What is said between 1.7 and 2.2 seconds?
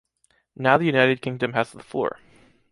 the floor.